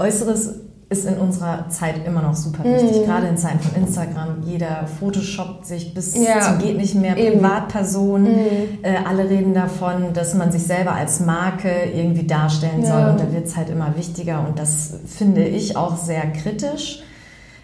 [0.00, 0.54] Äußeres
[0.90, 3.04] ist in unserer Zeit immer noch super wichtig, mm.
[3.04, 4.42] gerade in Zeiten von Instagram.
[4.44, 6.40] Jeder photoshoppt sich bis ja.
[6.40, 8.32] zum geht nicht mehr, Privatpersonen.
[8.32, 8.84] Mm.
[8.84, 12.88] Äh, alle reden davon, dass man sich selber als Marke irgendwie darstellen ja.
[12.88, 17.04] soll und da wird es halt immer wichtiger und das finde ich auch sehr kritisch.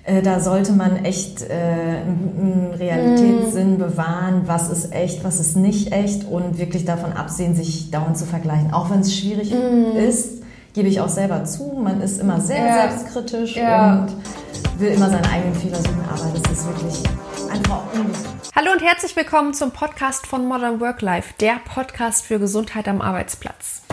[0.04, 3.78] Äh, da sollte man echt äh, einen guten Realitätssinn mm.
[3.78, 8.24] bewahren, was ist echt, was ist nicht echt und wirklich davon absehen, sich dauernd zu
[8.24, 9.96] vergleichen, auch wenn es schwierig mm.
[9.96, 10.35] ist
[10.76, 11.72] gebe ich auch selber zu.
[11.72, 12.88] Man ist immer sehr ja.
[12.88, 14.00] selbstkritisch ja.
[14.02, 17.02] und will immer seine eigenen Fehler suchen, aber das ist wirklich
[17.50, 18.52] einfach unwichtig.
[18.54, 23.00] Hallo und herzlich willkommen zum Podcast von Modern Work Life, der Podcast für Gesundheit am
[23.00, 23.84] Arbeitsplatz.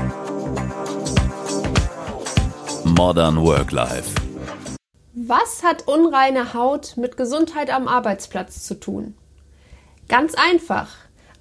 [2.84, 4.14] Modern Work Life.
[5.14, 9.16] Was hat unreine Haut mit Gesundheit am Arbeitsplatz zu tun?
[10.10, 10.90] Ganz einfach,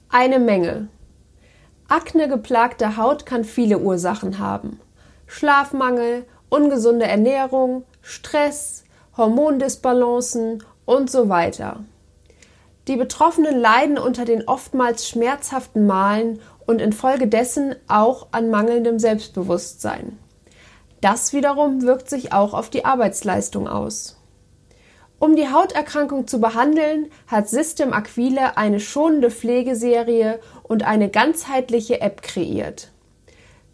[0.09, 0.87] eine Menge.
[1.89, 4.79] Akne geplagte Haut kann viele Ursachen haben.
[5.33, 8.85] Schlafmangel, ungesunde Ernährung, Stress,
[9.17, 11.85] Hormondisbalancen und so weiter.
[12.87, 20.19] Die Betroffenen leiden unter den oftmals schmerzhaften Malen und infolgedessen auch an mangelndem Selbstbewusstsein.
[21.01, 24.21] Das wiederum wirkt sich auch auf die Arbeitsleistung aus.
[25.19, 32.21] Um die Hauterkrankung zu behandeln, hat System Aquile eine schonende Pflegeserie und eine ganzheitliche App
[32.21, 32.92] kreiert.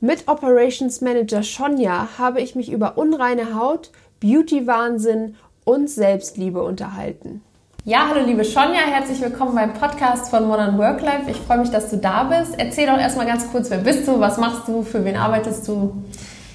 [0.00, 7.42] Mit Operations Manager Sonja habe ich mich über unreine Haut, Beauty-Wahnsinn und Selbstliebe unterhalten.
[7.84, 11.28] Ja, hallo liebe Sonja, herzlich willkommen beim Podcast von Modern Work Life.
[11.28, 12.54] Ich freue mich, dass du da bist.
[12.58, 16.00] Erzähl doch erstmal ganz kurz, wer bist du, was machst du, für wen arbeitest du?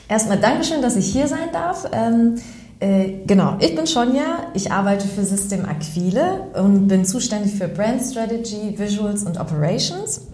[0.07, 1.85] Erstmal Dankeschön, dass ich hier sein darf.
[1.91, 2.35] Ähm,
[2.80, 8.03] äh, genau, ich bin Sonja, ich arbeite für System Aquile und bin zuständig für Brand
[8.03, 10.28] Strategy, Visuals und Operations.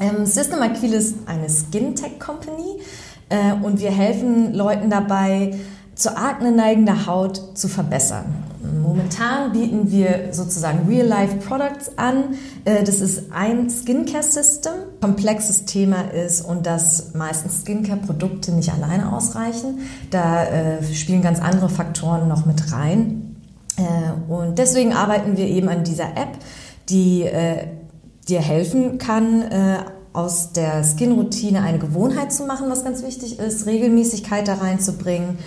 [0.00, 2.80] Ähm, System Aquil ist eine Skin Tech Company
[3.28, 5.54] äh, und wir helfen Leuten dabei,
[5.94, 8.24] zur Akne neigender Haut zu verbessern.
[8.82, 12.36] Momentan bieten wir sozusagen Real-Life Products an.
[12.64, 19.80] Äh, das ist ein Skincare-System, komplexes Thema ist und dass meistens Skincare-Produkte nicht alleine ausreichen.
[20.10, 23.36] Da äh, spielen ganz andere Faktoren noch mit rein.
[23.76, 26.38] Äh, und deswegen arbeiten wir eben an dieser App,
[26.88, 27.24] die
[28.30, 29.78] dir helfen kann, äh,
[30.12, 35.38] aus der Skin-Routine eine Gewohnheit zu machen, was ganz wichtig ist, Regelmäßigkeit da reinzubringen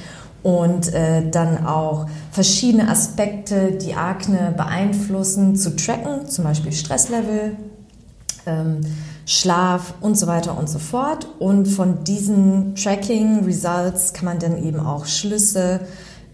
[0.41, 7.57] und äh, dann auch verschiedene Aspekte, die Akne beeinflussen, zu tracken, zum Beispiel Stresslevel,
[8.45, 8.81] ähm,
[9.25, 11.27] Schlaf und so weiter und so fort.
[11.39, 15.79] Und von diesen Tracking-Results kann man dann eben auch Schlüsse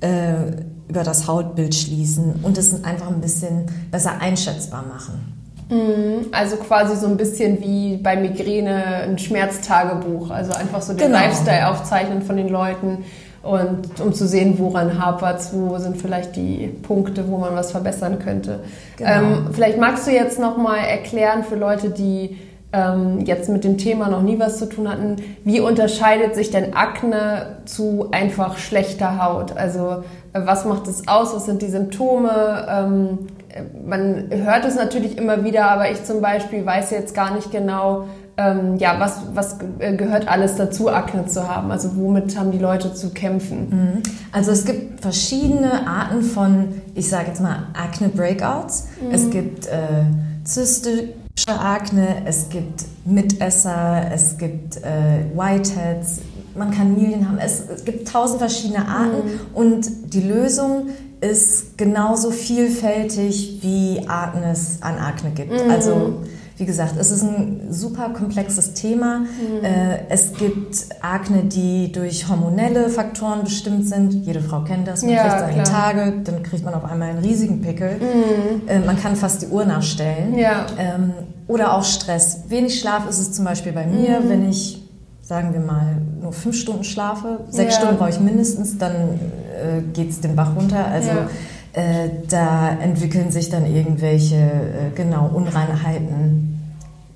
[0.02, 5.39] äh, über das Hautbild schließen und es einfach ein bisschen besser einschätzbar machen.
[5.70, 6.28] Mhm.
[6.32, 10.32] Also quasi so ein bisschen wie bei Migräne ein Schmerztagebuch.
[10.32, 11.20] Also einfach so den genau.
[11.20, 13.06] Lifestyle aufzeichnen von den Leuten
[13.42, 17.72] und um zu sehen, woran hapert es, wo sind vielleicht die Punkte, wo man was
[17.72, 18.60] verbessern könnte.
[18.98, 19.10] Genau.
[19.10, 22.38] Ähm, vielleicht magst du jetzt nochmal erklären für Leute, die
[22.74, 26.76] ähm, jetzt mit dem Thema noch nie was zu tun hatten, wie unterscheidet sich denn
[26.76, 29.56] Akne zu einfach schlechter Haut?
[29.56, 30.04] Also
[30.34, 31.34] äh, was macht es aus?
[31.34, 32.68] Was sind die Symptome?
[32.70, 33.20] Ähm,
[33.86, 38.06] man hört es natürlich immer wieder, aber ich zum Beispiel weiß jetzt gar nicht genau,
[38.40, 41.72] ähm, ja, was, was gehört alles dazu, Akne zu haben?
[41.72, 43.70] Also womit haben die Leute zu kämpfen?
[43.70, 44.04] Mhm.
[44.32, 48.88] Also es gibt verschiedene Arten von, ich sage jetzt mal, Akne-Breakouts.
[49.02, 49.12] Mhm.
[49.12, 50.06] Es gibt äh,
[50.46, 51.14] zystische
[51.48, 56.22] Akne, es gibt Mitesser, es gibt äh, Whiteheads,
[56.60, 57.40] man kann Milien haben.
[57.40, 59.40] Es, es gibt tausend verschiedene Arten mhm.
[59.56, 60.90] und die Lösung
[61.22, 65.52] ist genauso vielfältig, wie Akne es an Akne gibt.
[65.52, 65.72] Mhm.
[65.72, 66.20] Also
[66.58, 69.20] wie gesagt, es ist ein super komplexes Thema.
[69.20, 69.64] Mhm.
[69.64, 74.14] Äh, es gibt Akne, die durch hormonelle Faktoren bestimmt sind.
[74.26, 75.02] Jede Frau kennt das.
[75.02, 75.66] Man ja, kriegt seine klar.
[75.66, 77.96] Tage, dann kriegt man auf einmal einen riesigen Pickel.
[77.96, 78.68] Mhm.
[78.68, 80.38] Äh, man kann fast die Uhr nachstellen.
[80.38, 80.66] Ja.
[80.78, 81.14] Ähm,
[81.48, 82.42] oder auch Stress.
[82.50, 84.30] Wenig Schlaf ist es zum Beispiel bei mir, mhm.
[84.30, 84.79] wenn ich
[85.30, 87.82] sagen wir mal, nur fünf Stunden schlafe, sechs ja.
[87.82, 90.88] Stunden brauche ich mindestens, dann äh, geht es den Bach runter.
[90.88, 91.30] Also ja.
[91.74, 96.60] äh, da entwickeln sich dann irgendwelche, äh, genau, Unreinheiten.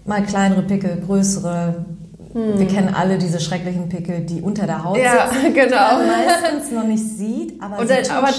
[0.05, 1.85] Mal kleinere Pickel, größere,
[2.33, 2.57] hm.
[2.57, 5.67] Wir kennen alle diese schrecklichen Pickel, die unter der Haut ja, sitzen, genau.
[5.69, 8.29] die man meistens noch nicht sieht, aber, und, dann, aber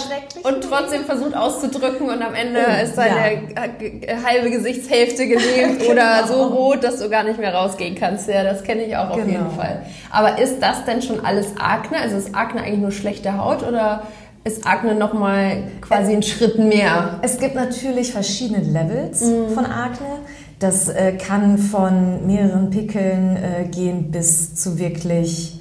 [0.43, 4.17] und trotzdem versucht auszudrücken und am Ende oh, ist seine ja.
[4.27, 6.27] halbe Gesichtshälfte gelähmt oder genau.
[6.27, 8.29] so rot, dass du gar nicht mehr rausgehen kannst.
[8.29, 9.29] Ja, das kenne ich auch auf genau.
[9.29, 9.83] jeden Fall.
[10.11, 11.99] Aber ist das denn schon alles Akne?
[11.99, 14.03] Also ist Akne eigentlich nur schlechte Haut oder
[14.43, 17.21] ist Akne nochmal quasi ein Schritt mehr?
[17.23, 19.51] Es gibt natürlich verschiedene Levels mhm.
[19.55, 20.19] von Akne.
[20.65, 25.61] Das äh, kann von mehreren Pickeln äh, gehen bis zu wirklich,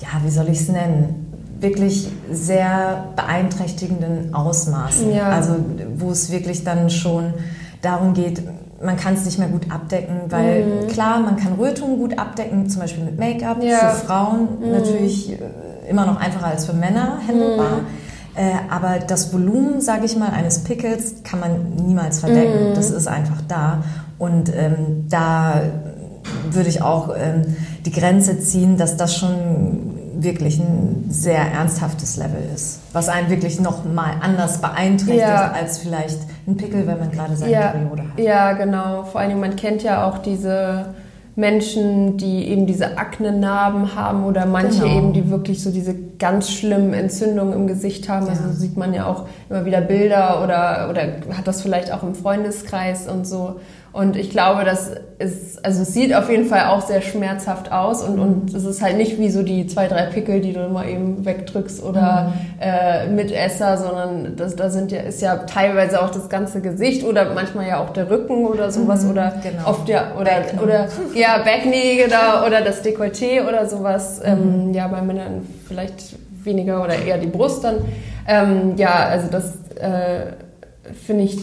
[0.00, 1.24] ja, wie soll ich es nennen?
[1.60, 5.12] wirklich sehr beeinträchtigenden Ausmaßen.
[5.12, 5.30] Ja.
[5.30, 5.56] Also
[5.96, 7.32] wo es wirklich dann schon
[7.82, 8.42] darum geht,
[8.80, 10.86] man kann es nicht mehr gut abdecken, weil Mhm.
[10.88, 13.88] klar, man kann Rötungen gut abdecken, zum Beispiel mit Make-up, Ja.
[13.88, 17.80] für Frauen natürlich äh, immer noch einfacher als für Männer handelbar.
[18.36, 22.74] Äh, aber das Volumen, sage ich mal, eines Pickels kann man niemals verdecken.
[22.76, 23.82] Das ist einfach da.
[24.18, 25.60] Und ähm, da
[26.50, 27.56] würde ich auch ähm,
[27.86, 33.60] die Grenze ziehen, dass das schon wirklich ein sehr ernsthaftes Level ist, was einen wirklich
[33.60, 35.52] noch mal anders beeinträchtigt Ja.
[35.52, 36.18] als vielleicht
[36.48, 38.18] ein Pickel, wenn man gerade seine Ja, Periode hat.
[38.18, 39.04] ja, genau.
[39.04, 40.86] Vor allem, man kennt ja auch diese
[41.36, 44.96] Menschen, die eben diese Aknenarben haben oder manche Genau.
[44.98, 48.28] eben, die wirklich so diese ganz schlimmen Entzündungen im Gesicht haben.
[48.28, 48.52] Also Ja.
[48.52, 51.02] sieht man ja auch immer wieder Bilder oder, oder
[51.36, 53.60] hat das vielleicht auch im Freundeskreis und so.
[53.92, 58.02] Und ich glaube, das ist, also es sieht auf jeden Fall auch sehr schmerzhaft aus
[58.02, 60.88] und, und es ist halt nicht wie so die zwei, drei Pickel, die du mal
[60.88, 66.28] eben wegdrückst oder äh, Mitesser, sondern das, da sind ja, ist ja teilweise auch das
[66.28, 69.68] ganze Gesicht oder manchmal ja auch der Rücken oder sowas oder genau.
[69.68, 74.20] oft ja, oder, oder, ja, Backnee oder, oder das Dekolleté oder sowas.
[74.22, 76.14] Ähm, ja, bei Männern vielleicht
[76.44, 77.76] weniger oder eher die Brust dann.
[78.26, 80.32] Ähm, ja, also das äh,
[81.06, 81.38] finde ich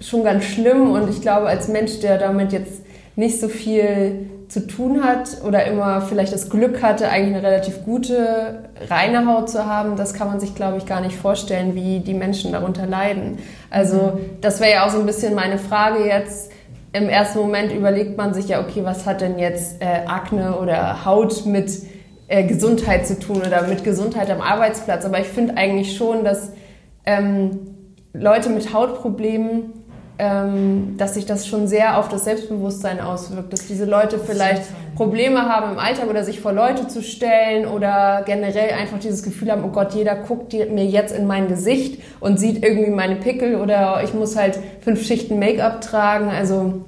[0.00, 2.82] schon ganz schlimm und ich glaube, als Mensch, der damit jetzt
[3.16, 7.84] nicht so viel zu tun hat oder immer vielleicht das Glück hatte, eigentlich eine relativ
[7.84, 12.00] gute, reine Haut zu haben, das kann man sich, glaube ich, gar nicht vorstellen, wie
[12.00, 13.38] die Menschen darunter leiden.
[13.70, 16.50] Also das wäre ja auch so ein bisschen meine Frage jetzt.
[16.94, 21.04] Im ersten Moment überlegt man sich ja, okay, was hat denn jetzt äh, Akne oder
[21.04, 21.70] Haut mit
[22.28, 25.04] äh, Gesundheit zu tun oder mit Gesundheit am Arbeitsplatz?
[25.04, 26.52] Aber ich finde eigentlich schon, dass
[27.04, 27.74] ähm,
[28.14, 29.74] Leute mit Hautproblemen,
[30.18, 34.62] dass sich das schon sehr auf das Selbstbewusstsein auswirkt, dass diese Leute vielleicht.
[34.98, 39.52] Probleme haben im Alltag oder sich vor Leute zu stellen oder generell einfach dieses Gefühl
[39.52, 43.54] haben, oh Gott, jeder guckt mir jetzt in mein Gesicht und sieht irgendwie meine Pickel
[43.54, 46.30] oder ich muss halt fünf Schichten Make-up tragen.
[46.30, 46.82] Also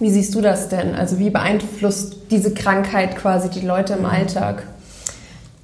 [0.00, 0.94] wie siehst du das denn?
[0.94, 4.62] Also wie beeinflusst diese Krankheit quasi die Leute im Alltag?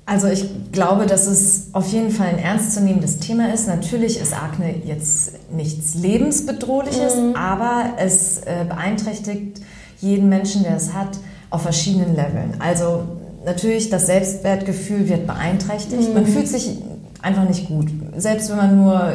[0.09, 3.69] Also ich glaube, dass es auf jeden Fall ein ernstzunehmendes Thema ist.
[3.69, 9.61] Natürlich ist Akne jetzt nichts lebensbedrohliches, aber es äh, beeinträchtigt
[10.01, 11.19] jeden Menschen, der es hat,
[11.51, 12.55] auf verschiedenen Leveln.
[12.59, 13.03] Also
[13.45, 16.15] natürlich das Selbstwertgefühl wird beeinträchtigt.
[16.15, 16.79] Man fühlt sich
[17.21, 17.89] einfach nicht gut.
[18.17, 19.13] Selbst wenn man nur,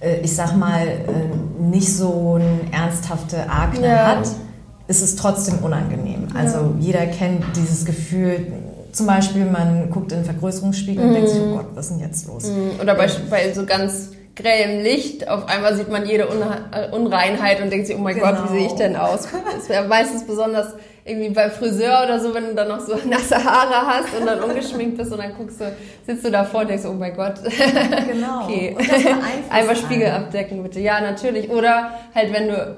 [0.00, 4.06] äh, ich sag mal, äh, nicht so eine ernsthafte Akne Ja.
[4.06, 4.28] hat,
[4.90, 6.26] ist es trotzdem unangenehm.
[6.34, 8.52] Also jeder kennt dieses Gefühl,
[8.92, 12.00] zum Beispiel man guckt in den Vergrößerungsspiegel und denkt sich, oh Gott, was ist denn
[12.06, 12.50] jetzt los?
[12.82, 17.70] Oder bei, bei so ganz grellem Licht, auf einmal sieht man jede äh, Unreinheit und
[17.70, 18.52] denkt sich, oh mein Gott, wie Genau.
[18.52, 19.28] sehe ich denn aus?
[19.56, 23.36] Das wäre meistens besonders irgendwie beim Friseur oder so, wenn du dann noch so nasse
[23.36, 25.72] Haare hast und dann ungeschminkt bist und dann guckst du,
[26.06, 27.34] sitzt du davor und denkst, oh mein Gott.
[27.44, 28.40] Genau.
[28.44, 28.76] Okay.
[29.50, 30.80] Einmal Spiegel abdecken, bitte.
[30.80, 31.48] Ja, natürlich.
[31.50, 32.76] Oder halt, wenn du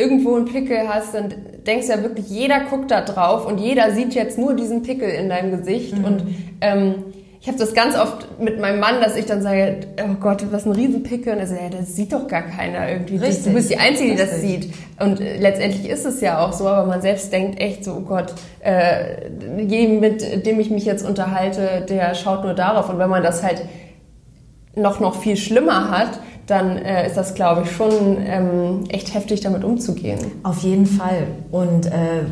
[0.00, 1.32] irgendwo einen Pickel hast, dann
[1.66, 5.08] denkst du ja wirklich, jeder guckt da drauf und jeder sieht jetzt nur diesen Pickel
[5.10, 5.96] in deinem Gesicht.
[5.98, 6.04] Mhm.
[6.04, 6.22] Und
[6.60, 6.94] ähm,
[7.42, 10.66] ich habe das ganz oft mit meinem Mann, dass ich dann sage, oh Gott, was
[10.66, 11.32] ein Riesenpickel.
[11.32, 13.16] Und er sagt, ja, das sieht doch gar keiner irgendwie.
[13.16, 13.44] Du- Richtig.
[13.46, 14.64] Du bist die Einzige, die das Richtig.
[14.64, 14.74] sieht.
[14.98, 18.00] Und äh, letztendlich ist es ja auch so, aber man selbst denkt echt so, oh
[18.00, 22.90] Gott, äh, jedem, mit dem ich mich jetzt unterhalte, der schaut nur darauf.
[22.90, 23.62] Und wenn man das halt
[24.76, 27.90] noch, noch viel schlimmer hat, dann äh, ist das, glaube ich, schon
[28.24, 30.18] ähm, echt heftig, damit umzugehen.
[30.42, 31.26] Auf jeden Fall.
[31.50, 31.90] Und äh,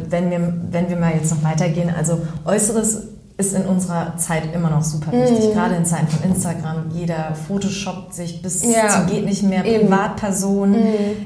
[0.08, 3.02] wenn, wir, wenn wir mal jetzt noch weitergehen, also Äußeres
[3.40, 5.22] ist in unserer Zeit immer noch super Mhm.
[5.22, 6.86] wichtig, gerade in Zeiten von Instagram.
[6.92, 8.88] Jeder photoshoppt sich bis Ja.
[8.88, 9.84] zum geht nicht mehr, Eben.
[9.84, 9.90] Mhm.
[9.90, 10.74] Privatpersonen.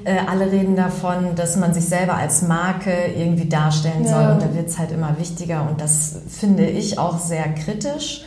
[0.04, 4.20] Äh, alle reden davon, dass man sich selber als Marke irgendwie darstellen soll.
[4.20, 4.32] Ja.
[4.34, 5.66] Und da wird es halt immer wichtiger.
[5.70, 8.26] Und das finde ich auch sehr kritisch.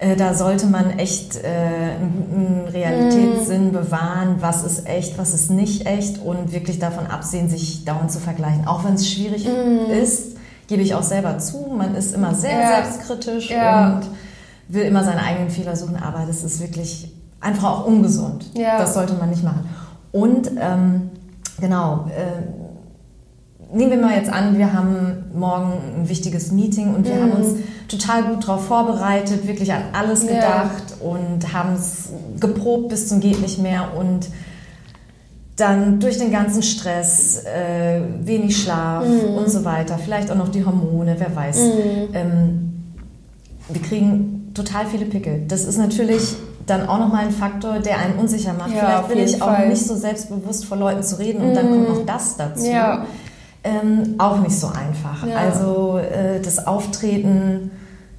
[0.00, 5.50] Äh, Da sollte man echt äh, einen guten Realitätssinn bewahren, was ist echt, was ist
[5.50, 8.66] nicht echt und wirklich davon absehen, sich dauernd zu vergleichen.
[8.66, 9.46] Auch wenn es schwierig
[10.02, 10.36] ist,
[10.68, 11.66] gebe ich auch selber zu.
[11.76, 12.68] Man ist immer sehr Ja.
[12.82, 13.94] selbstkritisch Ja.
[13.96, 14.02] und
[14.68, 18.46] will immer seine eigenen Fehler suchen, aber das ist wirklich einfach auch ungesund.
[18.54, 18.78] Ja.
[18.78, 19.68] Das sollte man nicht machen.
[20.12, 21.10] Und ähm,
[21.60, 22.59] genau, äh,
[23.72, 27.20] nehmen wir mal jetzt an, wir haben morgen ein wichtiges Meeting und wir Mhm.
[27.22, 27.48] haben uns
[27.88, 30.28] total gut darauf vorbereitet, wirklich an alles Ja.
[30.28, 32.08] gedacht und haben es
[32.40, 34.28] geprobt bis zum geht nicht mehr und
[35.56, 39.34] dann durch den ganzen Stress, äh, wenig Schlaf Mhm.
[39.36, 41.58] und so weiter, vielleicht auch noch die Hormone, wer weiß.
[42.14, 42.82] Ähm,
[43.68, 45.42] wir kriegen total viele Pickel.
[45.48, 46.34] Das ist natürlich
[46.66, 48.70] dann auch nochmal ein Faktor, der einen unsicher macht.
[48.74, 49.68] Ja, vielleicht bin ich auch Fall.
[49.68, 52.64] nicht so selbstbewusst vor Leuten zu reden und dann kommt noch das dazu.
[52.64, 53.04] Ja.
[53.62, 55.26] Ähm, auch nicht so einfach.
[55.26, 55.36] Ja.
[55.36, 57.70] Also äh, das Auftreten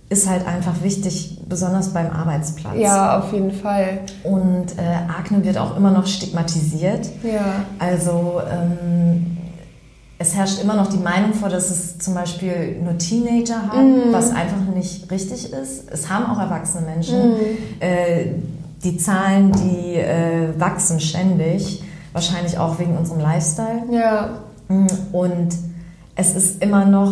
[0.09, 2.75] ist halt einfach wichtig, besonders beim Arbeitsplatz.
[2.77, 3.99] Ja, auf jeden Fall.
[4.23, 7.07] Und äh, Akne wird auch immer noch stigmatisiert.
[7.23, 7.63] Ja.
[7.79, 9.37] Also ähm,
[10.19, 14.13] es herrscht immer noch die Meinung vor, dass es zum Beispiel nur Teenager haben, Mhm.
[14.13, 15.89] was einfach nicht richtig ist.
[15.89, 17.29] Es haben auch erwachsene Menschen.
[17.31, 17.37] Mhm.
[17.79, 18.25] Äh,
[18.83, 21.83] die Zahlen, die äh, wachsen ständig,
[22.13, 23.83] wahrscheinlich auch wegen unserem Lifestyle.
[23.91, 24.29] Ja.
[25.11, 25.49] Und
[26.15, 27.11] es ist immer noch,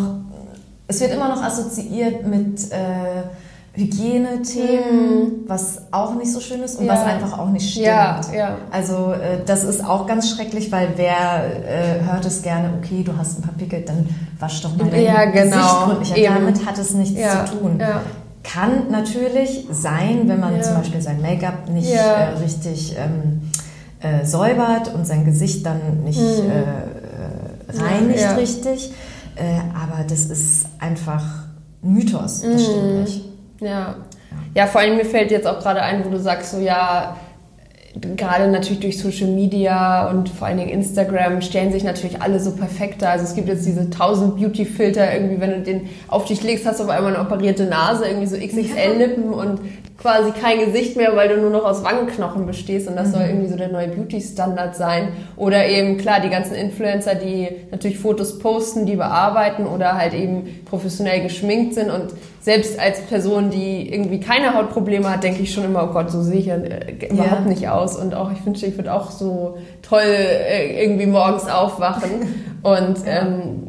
[0.88, 3.24] es wird immer noch assoziiert mit äh,
[3.74, 6.86] Hygienethemen, was auch nicht so schön ist und.
[6.86, 6.94] Ja.
[6.94, 7.86] was einfach auch nicht stimmt.
[7.86, 8.58] Ja, ja.
[8.72, 11.13] Also äh, das ist auch ganz schrecklich, weil wer
[11.46, 14.08] äh, hört es gerne, okay, du hast ein paar Pickel, dann
[14.39, 15.56] wasch doch mal dein Ja, genau.
[15.56, 16.28] Gesicht gründlich.
[16.28, 17.82] Damit hat es nichts zu tun.
[18.44, 23.42] Kann natürlich sein, wenn man zum Beispiel sein Make-up nicht äh, richtig ähm,
[24.01, 26.51] äh, säubert und sein Gesicht dann nicht Mhm.
[27.77, 28.35] Äh, reinigt Ja.
[28.35, 28.91] richtig.
[29.35, 31.23] Äh, aber das ist einfach
[31.83, 32.99] ein Mythos, das stimmt Mhm.
[33.01, 33.25] nicht.
[33.61, 33.95] Ja.
[34.53, 37.15] Ja, vor allem mir fällt jetzt auch gerade ein, wo du sagst, so ja,
[38.15, 42.51] gerade natürlich durch Social Media und vor allen Dingen Instagram stellen sich natürlich alle so
[42.51, 43.11] perfekt dar.
[43.11, 46.79] Also es gibt jetzt diese 1000 Beauty-Filter, irgendwie, wenn du den auf dich legst, hast
[46.79, 49.59] du auf einmal eine operierte Nase, irgendwie so XXL-Lippen und
[50.01, 53.50] quasi kein Gesicht mehr, weil du nur noch aus Wangenknochen bestehst und das soll irgendwie
[53.50, 55.10] so der neue Beauty-Standard sein.
[55.36, 60.62] Oder eben, klar, die ganzen Influencer, die natürlich Fotos posten, die bearbeiten oder halt eben
[60.65, 65.65] professionell geschminkt sind und selbst als Person, die irgendwie keine Hautprobleme hat, denke ich schon
[65.65, 67.98] immer, oh Gott, so sehe ich ja äh, überhaupt nicht aus.
[67.98, 72.10] Und auch, ich wünschte, ich würde auch so toll äh, irgendwie morgens aufwachen.
[72.63, 73.68] Und ähm, d-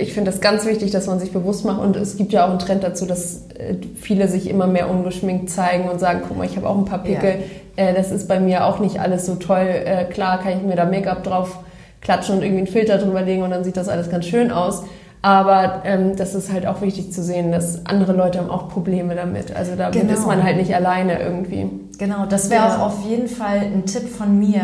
[0.00, 1.80] ich finde das ganz wichtig, dass man sich bewusst macht.
[1.80, 5.50] Und es gibt ja auch einen Trend dazu, dass äh, viele sich immer mehr ungeschminkt
[5.50, 7.36] zeigen und sagen, guck mal, ich habe auch ein paar Pickel.
[7.76, 9.66] Äh, das ist bei mir auch nicht alles so toll.
[9.84, 11.58] Äh, klar kann ich mir da Make-up drauf
[12.00, 14.82] klatschen und irgendwie einen Filter drüber legen und dann sieht das alles ganz schön aus.
[15.22, 19.14] Aber ähm, das ist halt auch wichtig zu sehen, dass andere Leute haben auch Probleme
[19.14, 19.54] damit.
[19.54, 20.14] Also damit Genau.
[20.14, 21.66] ist man halt nicht alleine irgendwie.
[21.98, 22.76] Genau, das wäre Ja.
[22.76, 24.62] auch auf jeden Fall ein Tipp von mir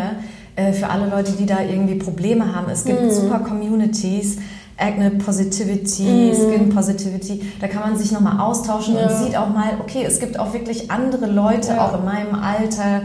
[0.56, 2.70] äh, für alle Leute, die da irgendwie Probleme haben.
[2.72, 2.88] Es Mhm.
[2.88, 4.38] gibt super Communities,
[4.78, 7.42] Acne Positivity, Skin Positivity.
[7.60, 8.94] Da kann man sich nochmal austauschen.
[8.96, 9.06] Ja.
[9.08, 11.86] und sieht auch mal, okay, es gibt auch wirklich andere Leute, Ja.
[11.86, 13.02] auch in meinem Alter,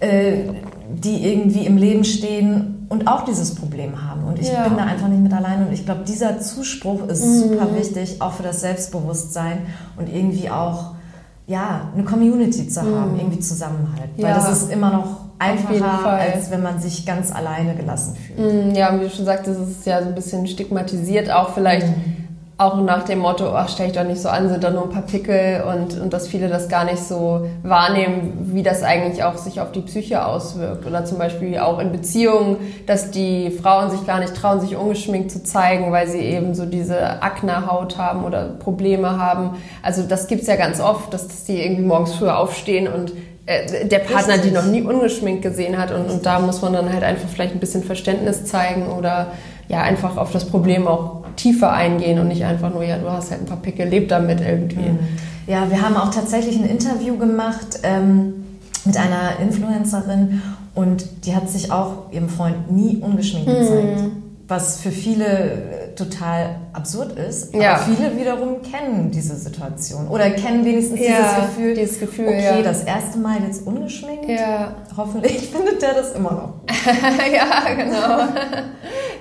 [0.00, 0.44] äh,
[1.02, 4.24] die irgendwie im Leben stehen und auch dieses Problem haben.
[4.24, 4.68] Und ich Ja.
[4.68, 5.66] bin da einfach nicht mit allein.
[5.66, 7.38] Und ich glaube, dieser Zuspruch ist Mhm.
[7.48, 9.58] super wichtig, auch für das Selbstbewusstsein
[9.96, 10.92] und irgendwie auch
[11.46, 14.08] ja, eine Community zu haben, irgendwie Zusammenhalt.
[14.16, 18.72] Weil das ist immer noch einfacher, als wenn man sich ganz alleine gelassen fühlt.
[18.72, 21.86] Mm, Ja, wie du schon sagtest, es ist ja so ein bisschen stigmatisiert, auch vielleicht
[22.56, 24.90] auch nach dem Motto, ach, stell dich doch nicht so an, sind doch nur ein
[24.90, 29.36] paar Pickel und, und dass viele das gar nicht so wahrnehmen, wie das eigentlich auch
[29.36, 30.86] sich auf die Psyche auswirkt.
[30.86, 35.32] Oder zum Beispiel auch in Beziehungen, dass die Frauen sich gar nicht trauen, sich ungeschminkt
[35.32, 39.56] zu zeigen, weil sie eben so diese Akne-Haut haben oder Probleme haben.
[39.82, 43.12] Also das gibt's ja ganz oft, dass, dass die irgendwie morgens früher aufstehen und
[43.46, 47.02] der Partner die noch nie ungeschminkt gesehen hat und, und da muss man dann halt
[47.02, 49.32] einfach vielleicht ein bisschen Verständnis zeigen oder
[49.68, 53.30] ja einfach auf das Problem auch tiefer eingehen und nicht einfach nur, ja, du hast
[53.30, 54.90] halt ein paar Pickel, leb damit irgendwie.
[55.46, 58.44] Ja, wir haben auch tatsächlich ein Interview gemacht ähm,
[58.84, 60.40] mit einer Influencerin
[60.74, 63.58] und die hat sich auch ihrem Freund nie ungeschminkt Mhm.
[63.58, 64.00] gezeigt.
[64.48, 65.56] Was für viele äh,
[65.96, 67.54] total absurd ist.
[67.54, 67.74] Ja.
[67.74, 72.56] Aber viele wiederum kennen diese Situation oder kennen wenigstens Ja, dieses Gefühl, dieses Gefühl, okay,
[72.56, 72.62] ja.
[72.62, 74.28] das erste Mal jetzt ungeschminkt.
[74.28, 74.74] Ja.
[74.96, 76.54] Hoffentlich findet der das immer noch.
[76.86, 78.32] ja, genau.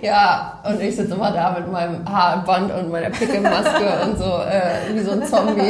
[0.01, 4.93] ja, und ich sitze immer da mit meinem Haarband und meiner Pickelmaske und so äh,
[4.93, 5.69] wie so ein Zombie.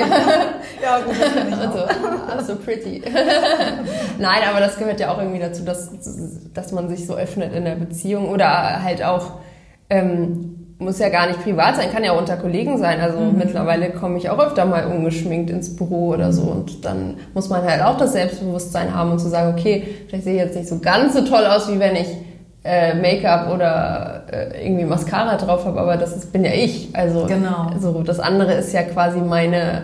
[0.82, 3.02] Ja, gut, das kann ich und so, I'm so pretty.
[4.18, 5.92] Nein, aber das gehört ja auch irgendwie dazu, dass,
[6.54, 9.40] dass man sich so öffnet in der Beziehung oder halt auch,
[9.90, 10.53] ähm,
[10.84, 13.00] muss ja gar nicht privat sein, kann ja auch unter Kollegen sein.
[13.02, 17.50] Also mittlerweile komme ich auch öfter mal ungeschminkt ins Büro oder so und dann muss
[17.50, 20.68] man halt auch das Selbstbewusstsein haben und zu sagen, okay, vielleicht sehe ich jetzt nicht
[20.68, 22.08] so ganz so toll aus, wie wenn ich
[22.63, 26.90] äh, Make-up oder äh, irgendwie Mascara drauf habe, aber das ist, bin ja ich.
[26.94, 27.72] Also Genau.
[27.80, 29.84] so, das andere ist ja quasi meine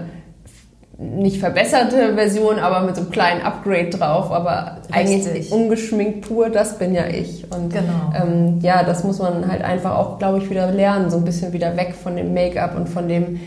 [1.02, 5.52] nicht verbesserte Version, aber mit so einem kleinen Upgrade drauf, aber eigentlich Richtig.
[5.52, 7.46] ungeschminkt pur, das bin ja ich.
[7.52, 8.12] Und Genau.
[8.22, 11.54] ähm, ja, das muss man halt einfach auch, glaube ich, wieder lernen, so ein bisschen
[11.54, 13.40] wieder weg von dem Make-up und von dem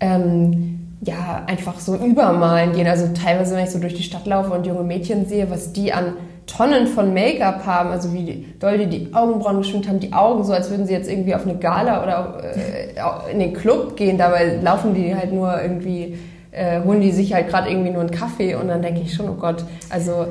[0.00, 2.86] ähm, ja, einfach so übermalen gehen.
[2.86, 5.92] Also teilweise, wenn ich so durch die Stadt laufe und junge Mädchen sehe, was die
[5.92, 6.14] an
[6.46, 10.52] Tonnen von Make-up haben, also wie doll die die Augenbrauen geschminkt haben, die Augen so,
[10.52, 14.58] als würden sie jetzt irgendwie auf eine Gala oder äh, in den Club gehen, dabei
[14.62, 16.18] laufen die halt nur irgendwie,
[16.52, 19.28] äh, holen die sich halt gerade irgendwie nur einen Kaffee und dann denke ich schon,
[19.28, 20.26] oh Gott, also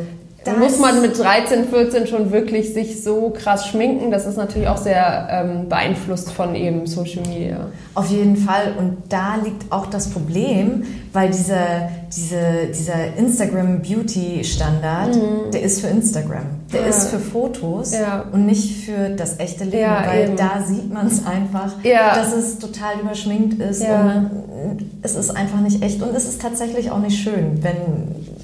[0.48, 4.12] Da muss man mit 13, 14 schon wirklich sich so krass schminken.
[4.12, 7.68] Das ist natürlich auch sehr ähm, beeinflusst von eben Social Media.
[7.94, 8.74] Auf jeden Fall.
[8.78, 15.18] Und da liegt auch das Problem, weil dieser, diese, dieser Instagram Beauty Standard,
[15.54, 16.44] der ist für Instagram.
[16.72, 16.86] Der Mhm.
[16.86, 16.90] Ja.
[16.90, 18.26] ist für Fotos Ja.
[18.32, 20.36] und nicht für das echte Leben, Ja, weil eben.
[20.36, 21.74] da sieht man es einfach,
[22.16, 24.30] dass es total überschminkt ist und
[25.02, 27.76] es ist einfach nicht echt und es ist tatsächlich auch nicht schön, wenn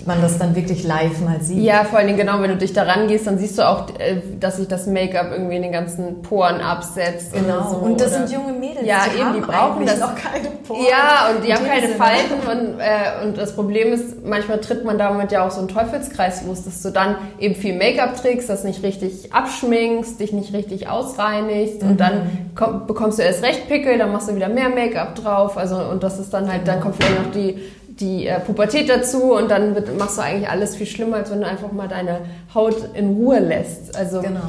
[0.08, 1.64] man das dann wirklich live mal sieht.
[1.64, 4.18] Ja, vor allen Dingen genau, wenn du dich da rangehst, dann siehst du auch, äh,
[4.40, 7.34] dass sich das Make-up irgendwie in den ganzen Poren absetzt.
[7.34, 7.70] Genau.
[7.70, 10.16] So, und das oder sind junge Mädels, Ja, die eben, haben die brauchen das- noch
[10.16, 10.82] keine Poren.
[10.90, 11.96] Ja, und die In haben keine Sinne.
[11.96, 12.34] Falten
[12.74, 16.44] und, äh, und das Problem ist, manchmal tritt man damit ja auch so einen Teufelskreis
[16.46, 20.88] los, dass du dann eben viel Make-up trägst, das nicht richtig abschminkst, dich nicht richtig
[20.90, 25.16] ausreinigst und dann komm, bekommst du erst recht Pickel, dann machst du wieder mehr Make-up
[25.16, 27.62] drauf, also und das ist dann halt, dann kommt vielleicht noch die
[28.00, 31.42] die äh, Pubertät dazu und dann wird, machst du eigentlich alles viel schlimmer, als wenn
[31.42, 32.22] du einfach mal deine
[32.54, 33.96] Haut in Ruhe lässt.
[33.96, 34.40] Also Genau.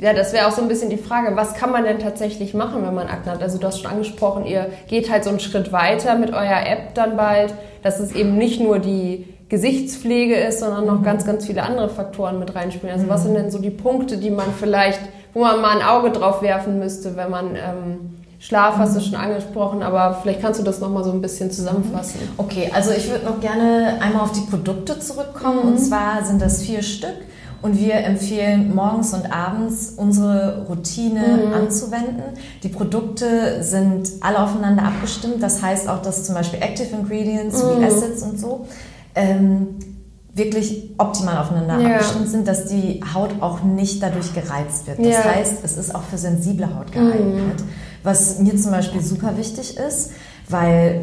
[0.00, 2.84] ja, das wäre auch so ein bisschen die Frage, was kann man denn tatsächlich machen,
[2.84, 3.42] wenn man Akne hat?
[3.42, 6.94] Also du hast schon angesprochen, ihr geht halt so einen Schritt weiter mit eurer App
[6.94, 11.62] dann bald, dass es eben nicht nur die Gesichtspflege ist, sondern noch ganz, ganz viele
[11.62, 12.94] andere Faktoren mit reinspielen.
[12.94, 15.00] Also was sind denn so die Punkte, die man vielleicht,
[15.34, 19.14] wo man mal ein Auge drauf werfen müsste, wenn man ähm, Schlaf hast du schon
[19.14, 22.20] angesprochen, aber vielleicht kannst du das nochmal so ein bisschen zusammenfassen.
[22.36, 25.60] Okay, also ich würde noch gerne einmal auf die Produkte zurückkommen.
[25.60, 27.14] Und zwar sind das vier Stück.
[27.62, 32.22] Und wir empfehlen morgens und abends unsere Routine anzuwenden.
[32.62, 35.42] Die Produkte sind alle aufeinander abgestimmt.
[35.42, 38.66] Das heißt auch, dass zum Beispiel Active Ingredients wie Acids und so
[39.14, 39.68] ähm,
[40.34, 41.94] wirklich optimal aufeinander Ja.
[41.94, 44.98] abgestimmt sind, dass die Haut auch nicht dadurch gereizt wird.
[44.98, 45.24] Das Ja.
[45.24, 47.62] heißt, es ist auch für sensible Haut geeignet.
[48.04, 50.10] Was mir zum Beispiel super wichtig ist,
[50.48, 51.00] weil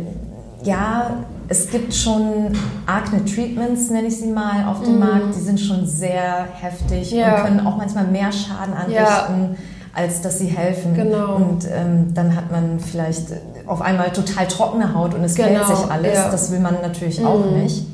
[0.64, 1.18] ja,
[1.48, 2.52] es gibt schon
[2.86, 5.36] Acne-Treatments, nenne ich sie mal, auf dem Markt.
[5.36, 7.18] Die sind schon sehr heftig Mhm.
[7.18, 7.36] Ja.
[7.38, 9.58] und können auch manchmal mehr Schaden anrichten,
[9.94, 10.94] als dass sie helfen.
[10.94, 11.36] Genau.
[11.38, 13.26] Und ähm, dann hat man vielleicht
[13.66, 16.14] auf einmal total trockene Haut und es Genau, quält sich alles.
[16.16, 16.28] ja.
[16.28, 16.32] Mhm.
[16.32, 17.88] Das will man natürlich auch nicht.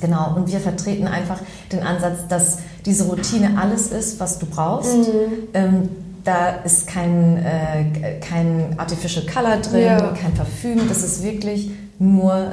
[0.00, 1.38] Genau, und wir vertreten einfach
[1.72, 4.96] den Ansatz, dass diese Routine alles ist, was du brauchst.
[4.96, 5.04] Mhm.
[5.54, 5.88] Ähm,
[6.24, 10.00] da ist kein, äh, kein Artificial Color drin, Ja.
[10.12, 10.88] kein Parfüm.
[10.88, 12.52] Das ist wirklich nur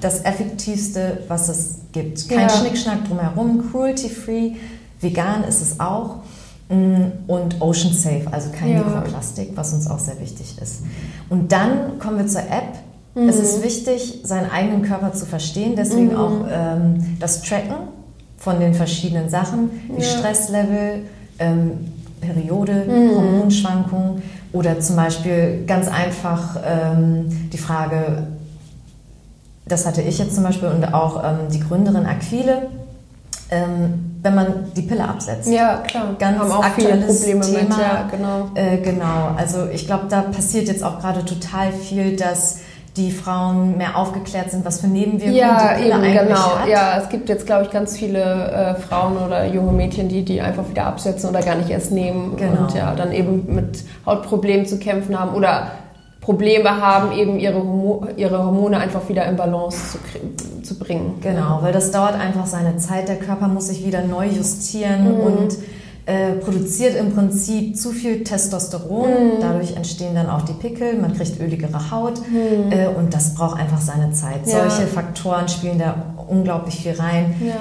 [0.00, 2.28] das Effektivste, was es gibt.
[2.28, 2.48] Kein Ja.
[2.50, 4.52] Schnickschnack drumherum, cruelty-free,
[5.00, 6.16] vegan ist es auch.
[6.70, 8.78] Mm, Und ocean safe, also kein Ja.
[8.78, 10.78] Mikroplastik, was uns auch sehr wichtig ist.
[11.28, 12.78] Und dann kommen wir zur App.
[13.14, 13.28] Mhm.
[13.28, 16.16] Es ist wichtig, seinen eigenen Körper zu verstehen, deswegen Mhm.
[16.16, 17.74] auch ähm, das Tracken
[18.38, 20.08] von den verschiedenen Sachen, wie Ja.
[20.08, 21.02] Stresslevel,
[21.38, 21.72] ähm,
[22.24, 23.14] Periode, Mhm.
[23.16, 28.26] Hormonschwankungen oder zum Beispiel ganz einfach ähm, die Frage,
[29.66, 32.68] das hatte ich jetzt zum Beispiel und auch ähm, die Gründerin Aquile,
[33.50, 35.48] ähm, wenn man die Pille absetzt.
[35.50, 36.14] Ja, klar.
[36.18, 37.80] Ganz haben auch viele aktuelles Probleme mit, Thema.
[37.80, 38.50] ja, genau.
[38.54, 42.60] Äh, genau, also ich glaube, da passiert jetzt auch gerade total viel, dass
[42.96, 46.58] die Frauen mehr aufgeklärt sind, was für Nebenwirkungen Ja, die Pille eben, eigentlich genau.
[46.60, 46.68] hat.
[46.68, 50.40] Ja, es gibt jetzt, glaube ich, ganz viele äh, Frauen oder junge Mädchen, die die
[50.40, 52.62] einfach wieder absetzen oder gar nicht erst nehmen Genau.
[52.62, 55.72] und ja, dann eben mit Hautproblemen zu kämpfen haben oder
[56.20, 61.18] Probleme haben, eben ihre, Homo ihre Hormone einfach wieder in Balance zu, zu bringen.
[61.20, 63.08] Genau, weil das dauert einfach seine Zeit.
[63.08, 65.20] Der Körper muss sich wieder neu justieren Mhm.
[65.20, 65.56] und
[66.06, 69.08] äh, produziert im Prinzip zu viel Testosteron.
[69.10, 69.30] Mhm.
[69.40, 72.20] Dadurch entstehen dann auch die Pickel, man kriegt öligere Haut
[72.70, 74.44] äh, und das braucht einfach seine Zeit.
[74.46, 74.52] Mhm.
[74.52, 74.68] Ja.
[74.70, 75.94] Solche Faktoren spielen da
[76.28, 77.34] unglaublich viel rein.
[77.40, 77.54] Ja.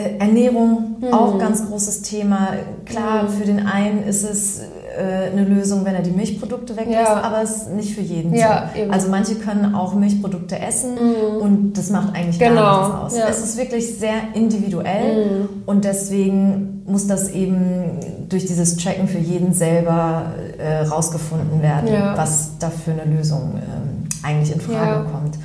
[0.00, 1.12] Äh, Ernährung, Mhm.
[1.14, 2.50] auch ganz großes Thema.
[2.84, 7.20] Klar, für den einen ist es äh, eine Lösung, wenn er die Milchprodukte weglässt, Ja.
[7.22, 8.90] aber es ist nicht für jeden Ja, so.
[8.92, 10.98] Also manche können auch Milchprodukte essen
[11.40, 13.18] und das macht eigentlich Genau, gar nichts aus.
[13.18, 13.28] ja.
[13.28, 19.52] Es ist wirklich sehr individuell und deswegen muss das eben durch dieses Tracken für jeden
[19.52, 22.16] selber äh, rausgefunden werden, Ja.
[22.16, 25.06] was da für eine Lösung ähm, eigentlich in Frage Ja.
[25.10, 25.38] kommt.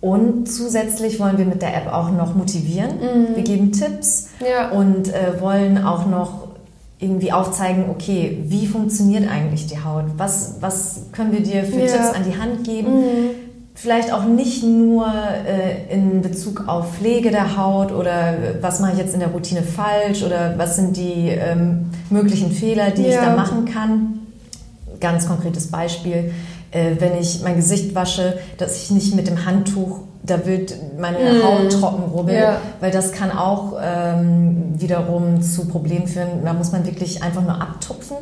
[0.00, 2.90] Und zusätzlich wollen wir mit der App auch noch motivieren.
[3.34, 4.70] Wir geben Tipps Ja.
[4.70, 6.48] und äh, wollen auch noch
[7.00, 10.04] irgendwie aufzeigen, okay, wie funktioniert eigentlich die Haut?
[10.16, 11.78] Was, was können wir dir für.
[11.80, 12.88] Tipps an die Hand geben?
[13.76, 18.92] Vielleicht auch nicht nur äh, in Bezug auf Pflege der Haut oder äh, was mache
[18.92, 23.14] ich jetzt in der Routine falsch oder was sind die ähm, möglichen Fehler, die ich
[23.14, 23.26] Ja.
[23.26, 24.20] da machen kann.
[25.00, 26.32] Ganz konkretes Beispiel,
[26.70, 31.18] äh, wenn ich mein Gesicht wasche, dass ich nicht mit dem Handtuch, da wird meine
[31.42, 32.56] Haut trocken rubbeln, Ja.
[32.80, 36.44] weil das kann auch ähm, wiederum zu Problemen führen.
[36.44, 38.16] Da muss man wirklich einfach nur abtupfen.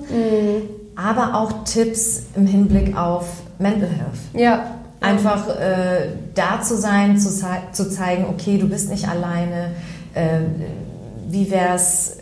[0.96, 3.26] Aber auch Tipps im Hinblick auf
[3.58, 4.18] Mental Health.
[4.34, 4.64] Ja.
[5.02, 7.30] Einfach äh, da zu sein, zu,
[7.72, 9.72] zu zeigen, okay, du bist nicht alleine.
[10.14, 10.40] Äh,
[11.28, 12.18] wie wäre es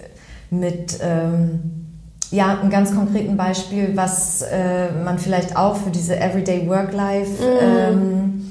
[0.50, 1.60] mit ähm,
[2.30, 8.48] ja, einem ganz konkreten Beispiel, was äh, man vielleicht auch für diese Everyday Work-Life ähm,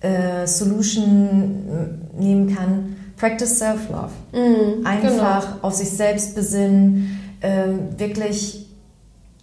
[0.00, 2.96] äh, Solution nehmen kann.
[3.16, 4.10] Practice Self-Love.
[4.32, 8.66] Mhm, Einfach auf sich selbst besinnen, ähm, wirklich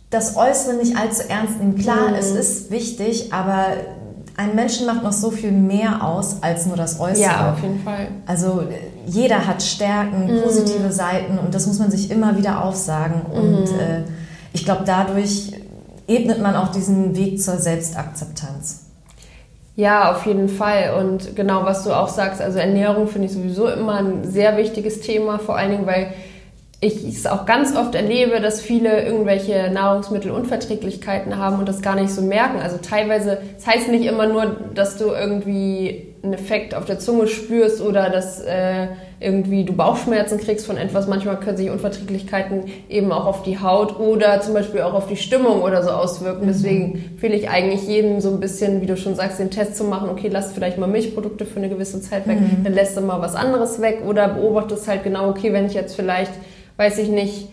[0.10, 1.75] das Äußere nicht allzu ernst nehmen.
[1.78, 2.15] Klar, Mhm.
[2.15, 3.67] es ist wichtig, aber
[4.39, 7.21] ein Menschen macht noch so viel mehr aus als nur das Äußere.
[7.25, 8.08] Ja, auf jeden Fall.
[8.25, 8.63] Also
[9.06, 10.41] jeder hat Stärken, Mhm.
[10.43, 13.21] positive Seiten und das muss man sich immer wieder aufsagen.
[13.34, 13.80] Und Mhm.
[13.80, 14.02] äh,
[14.54, 15.52] ich glaube, dadurch
[16.08, 18.86] ebnet man auch diesen Weg zur Selbstakzeptanz.
[19.75, 20.93] Ja, auf jeden Fall.
[20.99, 25.02] Und genau, was du auch sagst, also Ernährung finde ich sowieso immer ein sehr wichtiges
[25.02, 26.13] Thema, vor allen Dingen, weil
[26.81, 32.09] ich es auch ganz oft erlebe, dass viele irgendwelche Nahrungsmittelunverträglichkeiten haben und das gar nicht
[32.09, 32.59] so merken.
[32.61, 36.99] Also teilweise, es das heißt nicht immer nur, dass du irgendwie einen Effekt auf der
[36.99, 38.87] Zunge spürst oder dass äh,
[39.21, 41.07] irgendwie du Bauchschmerzen kriegst von etwas.
[41.07, 45.17] Manchmal können sich Unverträglichkeiten eben auch auf die Haut oder zum Beispiel auch auf die
[45.17, 46.47] Stimmung oder so auswirken.
[46.47, 49.83] Deswegen empfehle ich eigentlich jedem so ein bisschen, wie du schon sagst, den Test zu
[49.83, 50.09] machen.
[50.09, 53.35] Okay, lass vielleicht mal Milchprodukte für eine gewisse Zeit weg, dann lässt du mal was
[53.35, 56.31] anderes weg oder beobachtest halt genau, okay, wenn ich jetzt vielleicht,
[56.79, 57.49] weiß ich nicht,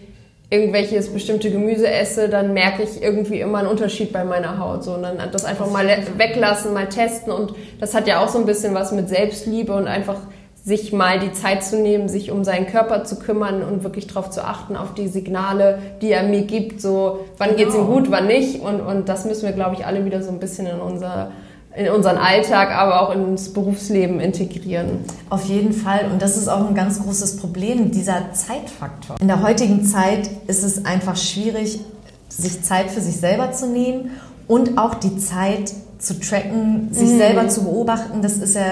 [0.51, 4.85] irgendwelches bestimmte Gemüse esse, dann merke ich irgendwie immer einen Unterschied bei meiner Haut.
[4.85, 5.85] So, und dann das einfach mal
[6.17, 7.33] weglassen, mal testen.
[7.33, 10.19] Und das hat ja auch so ein bisschen was mit Selbstliebe und einfach
[10.55, 14.31] sich mal die Zeit zu nehmen, sich um seinen Körper zu kümmern und wirklich darauf
[14.31, 17.95] zu achten, auf die Signale, die er mir gibt, so wann geht's ihm Genau.
[17.95, 18.61] gut, wann nicht.
[18.61, 21.33] Und, und das müssen wir, glaube ich, alle wieder so ein bisschen in unser
[21.77, 25.01] in unseren Alltag, aber auch ins Berufsleben integrieren.
[25.29, 26.11] Auf jeden Fall.
[26.11, 29.17] Und das ist auch ein ganz großes Problem, dieser Zeitfaktor.
[29.21, 31.81] In der heutigen Zeit ist es einfach schwierig,
[32.29, 34.11] sich Zeit für sich selber zu nehmen
[34.49, 37.19] und auch die Zeit zu tracken, sich Mhm.
[37.19, 38.23] selber zu beobachten.
[38.23, 38.63] Das ist ja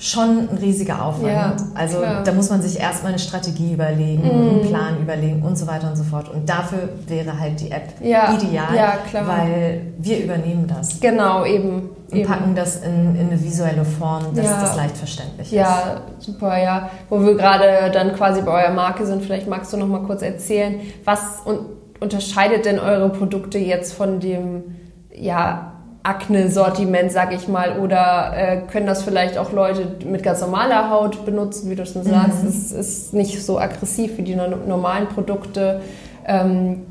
[0.00, 1.32] schon ein riesiger Aufwand.
[1.32, 2.20] Ja, also klar.
[2.20, 2.24] Mhm.
[2.24, 5.96] da muss man sich erstmal eine Strategie überlegen, einen Plan überlegen und so weiter und
[5.96, 6.28] so fort.
[6.28, 9.26] Und dafür wäre halt die App Ja, ideal, ja, klar.
[9.26, 11.90] weil wir übernehmen das Genau, eben.
[12.12, 12.28] und eben.
[12.28, 15.52] packen das in, in eine visuelle Form, dass das leicht verständlich ist.
[15.52, 16.90] Ja, super, ja.
[17.08, 20.22] Wo wir gerade dann quasi bei eurer Marke sind, vielleicht magst du noch mal kurz
[20.22, 21.58] erzählen, was un
[22.00, 24.76] unterscheidet denn eure Produkte jetzt von dem,
[25.12, 25.72] ja,
[26.08, 31.24] Akne-Sortiment, sag ich mal, oder äh, können das vielleicht auch Leute mit ganz normaler Haut
[31.24, 35.80] benutzen, wie du schon sagst, es ist nicht so aggressiv wie die no- normalen Produkte.
[36.26, 36.86] Ähm,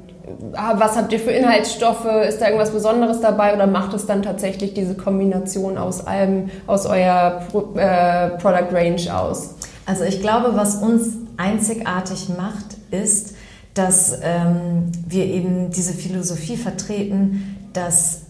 [0.54, 2.06] ah, was habt ihr für Inhaltsstoffe?
[2.28, 6.86] Ist da irgendwas Besonderes dabei oder macht es dann tatsächlich diese Kombination aus allem, aus
[6.86, 9.56] eurer Pro äh, Product Range aus?
[9.86, 13.36] Also ich glaube, was uns einzigartig macht, ist,
[13.74, 18.27] dass ähm, wir eben diese Philosophie vertreten, dass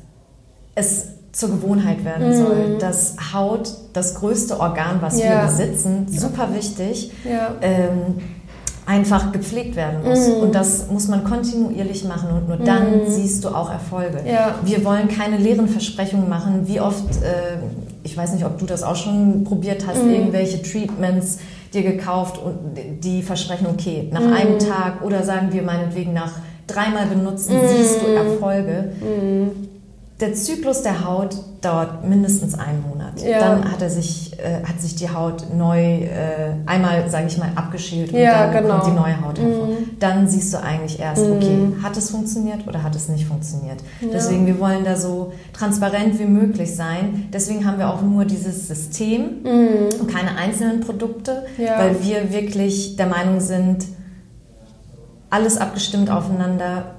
[0.77, 5.29] es zur Gewohnheit werden soll, dass Haut das größte Organ, was Ja.
[5.41, 7.55] wir besitzen, super wichtig, Ja.
[7.61, 8.15] ähm,
[8.85, 10.27] einfach gepflegt werden muss.
[10.29, 14.19] Und das muss man kontinuierlich machen und nur dann siehst du auch Erfolge.
[14.25, 14.55] Ja.
[14.63, 16.61] Wir wollen keine leeren Versprechungen machen.
[16.67, 17.57] Wie oft, äh,
[18.03, 21.39] ich weiß nicht, ob du das auch schon probiert hast, irgendwelche Treatments
[21.73, 22.55] dir gekauft und
[23.03, 26.31] die versprechen, okay, nach einem Tag oder sagen wir meinetwegen nach
[26.65, 28.91] dreimal benutzen, siehst du Erfolge.
[30.19, 33.21] Der Zyklus der Haut dauert mindestens einen Monat.
[33.21, 33.39] Ja.
[33.39, 37.49] Dann hat er sich, äh, hat sich die Haut neu äh, einmal, sage ich mal,
[37.53, 38.79] abgeschält und Ja, dann genau.
[38.79, 39.67] kommt die neue Haut hervor.
[39.99, 43.77] Dann siehst du eigentlich erst, okay, hat es funktioniert oder hat es nicht funktioniert.
[44.01, 47.27] Deswegen, wir wollen da so transparent wie möglich sein.
[47.31, 51.77] Deswegen haben wir auch nur dieses System und keine einzelnen Produkte, Ja.
[51.77, 53.85] weil wir wirklich der Meinung sind,
[55.29, 56.95] alles abgestimmt aufeinander.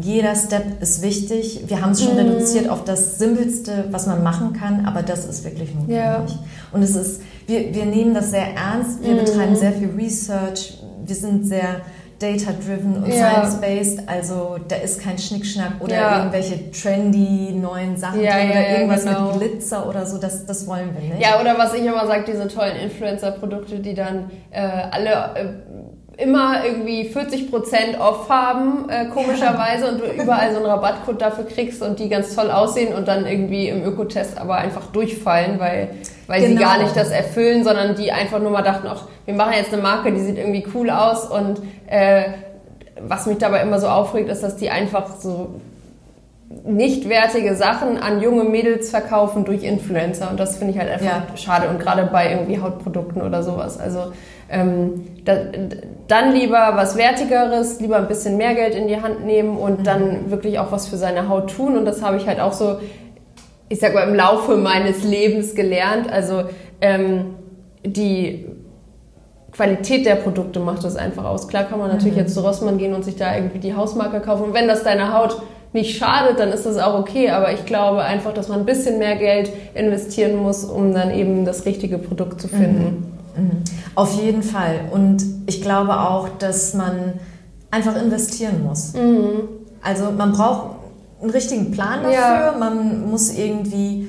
[0.00, 1.64] Jeder Step ist wichtig.
[1.68, 5.44] Wir haben es schon reduziert auf das Simpelste, was man machen kann, aber das ist
[5.44, 5.96] wirklich notwendig.
[5.96, 6.24] Ja.
[6.72, 9.02] Und es ist, wir, wir nehmen das sehr ernst.
[9.04, 10.78] Wir betreiben sehr viel Research.
[11.06, 11.82] Wir sind sehr
[12.18, 13.30] data-driven und Ja.
[13.44, 14.08] science-based.
[14.08, 16.18] Also da ist kein Schnickschnack oder Ja.
[16.18, 19.30] irgendwelche trendy neuen Sachen Ja, drin oder irgendwas genau.
[19.32, 20.18] mit Glitzer oder so.
[20.18, 21.20] Das, das wollen wir nicht.
[21.22, 25.48] Ja, oder was ich immer sage, diese tollen Influencer-Produkte, die dann äh, alle äh,
[26.16, 31.82] immer irgendwie 40% off haben, äh, komischerweise, und du überall so einen Rabattcode dafür kriegst
[31.82, 35.90] und die ganz toll aussehen und dann irgendwie im Ökotest aber einfach durchfallen, weil,
[36.28, 36.60] weil sie Genau.
[36.60, 39.82] gar nicht das erfüllen, sondern die einfach nur mal dachten, ach, wir machen jetzt eine
[39.82, 42.22] Marke, die sieht irgendwie cool aus und äh,
[43.00, 45.60] was mich dabei immer so aufregt, ist, dass die einfach so
[46.64, 50.30] nichtwertige Sachen an junge Mädels verkaufen durch Influencer.
[50.30, 51.36] Und das finde ich halt einfach Ja.
[51.36, 51.68] schade.
[51.68, 53.78] Und gerade bei irgendwie Hautprodukten oder sowas.
[53.80, 54.12] Also
[54.50, 55.36] ähm, da,
[56.08, 60.30] dann lieber was Wertigeres, lieber ein bisschen mehr Geld in die Hand nehmen und dann
[60.30, 61.76] wirklich auch was für seine Haut tun.
[61.76, 62.76] Und das habe ich halt auch so,
[63.68, 66.12] ich sag mal, im Laufe meines Lebens gelernt.
[66.12, 66.44] Also
[66.80, 67.36] ähm,
[67.84, 68.46] die
[69.52, 71.48] Qualität der Produkte macht das einfach aus.
[71.48, 74.44] Klar kann man natürlich jetzt zu Rossmann gehen und sich da irgendwie die Hausmarke kaufen.
[74.44, 75.40] Und wenn das deiner Haut
[75.72, 77.30] nicht schadet, dann ist das auch okay.
[77.30, 81.44] Aber ich glaube einfach, dass man ein bisschen mehr Geld investieren muss, um dann eben
[81.44, 83.13] das richtige Produkt zu finden.
[83.94, 84.80] Auf jeden Fall.
[84.90, 87.14] Und ich glaube auch, dass man
[87.70, 88.92] einfach investieren muss.
[89.82, 90.76] Also man braucht
[91.20, 92.18] einen richtigen Plan dafür.
[92.18, 92.54] Ja.
[92.58, 94.08] Man muss irgendwie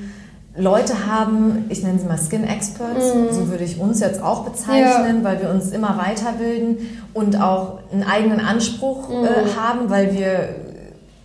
[0.58, 5.22] Leute haben, ich nenne sie mal Skin Experts, so würde ich uns jetzt auch bezeichnen,
[5.22, 6.78] weil wir uns immer weiterbilden
[7.12, 10.48] und auch einen eigenen Anspruch äh, haben, weil wir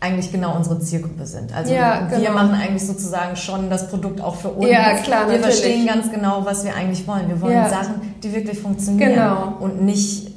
[0.01, 1.55] eigentlich genau unsere Zielgruppe sind.
[1.55, 2.31] Also Ja, wir genau.
[2.33, 4.67] machen eigentlich sozusagen schon das Produkt auch für uns.
[4.69, 5.43] Ja, klar, Wir natürlich.
[5.61, 7.29] verstehen ganz genau, was wir eigentlich wollen.
[7.29, 7.69] Wir wollen Ja.
[7.69, 9.53] Sachen, die wirklich funktionieren Genau.
[9.59, 10.31] und nicht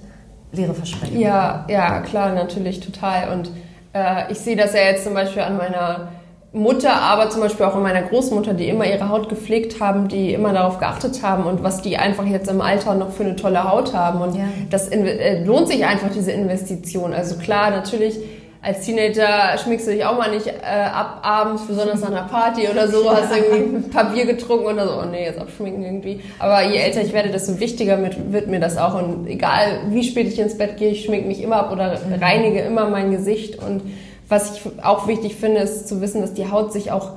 [0.52, 1.18] leere Versprechen.
[1.18, 3.32] Ja, ja, klar, natürlich, total.
[3.32, 3.50] Und
[3.94, 6.08] äh, ich sehe das ja jetzt zum Beispiel an meiner
[6.52, 10.32] Mutter, aber zum Beispiel auch an meiner Großmutter, die immer ihre Haut gepflegt haben, die
[10.34, 13.64] immer darauf geachtet haben und was die einfach jetzt im Alter noch für eine tolle
[13.64, 14.20] Haut haben.
[14.20, 14.44] Und Ja.
[14.70, 17.12] das äh, lohnt sich einfach, diese Investition.
[17.12, 18.20] Also klar, natürlich.
[18.64, 22.66] Als Teenager schminkst du dich auch mal nicht äh, ab abends, besonders an einer Party
[22.66, 26.20] oder so, hast irgendwie ein paar Bier getrunken oder so, oh nee, jetzt abschminken irgendwie.
[26.38, 28.94] Aber je älter ich werde, desto wichtiger mit, wird mir das auch.
[28.94, 32.60] Und egal wie spät ich ins Bett gehe, ich schminke mich immer ab oder reinige
[32.60, 33.58] immer mein Gesicht.
[33.58, 33.82] Und
[34.30, 37.12] was ich auch wichtig finde, ist zu wissen, dass die Haut sich auch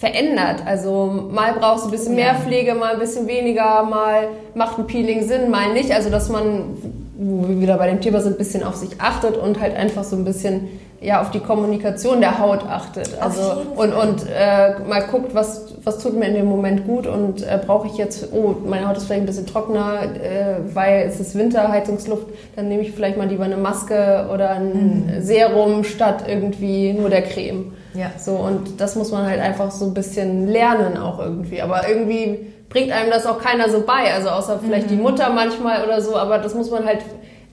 [0.00, 0.62] verändert.
[0.66, 2.34] Also mal brauchst du ein bisschen mehr.
[2.34, 5.92] Pflege, mal ein bisschen weniger, mal macht ein Peeling Sinn, mal nicht.
[5.92, 6.76] Also dass man,
[7.22, 10.04] wo wir wieder bei dem Thema sind, ein bisschen auf sich achtet und halt einfach
[10.04, 10.68] so ein bisschen
[11.02, 13.20] ja auf die Kommunikation der Haut achtet.
[13.20, 17.42] Also und und äh, mal guckt, was was tut mir in dem Moment gut und
[17.42, 21.20] äh, brauche ich jetzt, oh, meine Haut ist vielleicht ein bisschen trockener, äh, weil es
[21.20, 26.24] ist Winter, Heizungsluft, dann nehme ich vielleicht mal lieber eine Maske oder ein Serum statt
[26.26, 27.72] irgendwie nur der Creme.
[27.94, 28.12] Ja.
[28.18, 31.60] So, und das muss man halt einfach so ein bisschen lernen auch irgendwie.
[31.60, 34.14] Aber irgendwie bringt einem das auch keiner so bei.
[34.14, 37.00] Also außer vielleicht die Mutter manchmal oder so, aber das muss man halt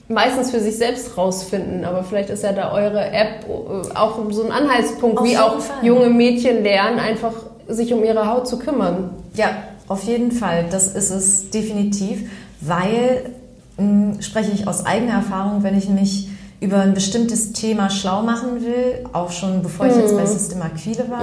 [0.08, 1.84] meistens für sich selbst rausfinden.
[1.84, 5.60] Aber vielleicht ist ja da eure App äh, auch so ein Anhaltspunkt, Auf wie auch
[5.60, 5.84] Fall.
[5.86, 7.34] junge Mädchen lernen, einfach
[7.68, 9.10] sich um ihre Haut zu kümmern.
[9.34, 9.50] Ja,
[9.90, 10.66] auf jeden Fall.
[10.72, 12.30] Das ist es definitiv,
[12.62, 13.32] weil
[13.78, 18.64] mh, spreche ich aus eigener Erfahrung, wenn ich mich über ein bestimmtes Thema schlau machen
[18.64, 20.18] will, auch schon bevor ich jetzt Mhm.
[20.18, 21.22] bei System Aquile war,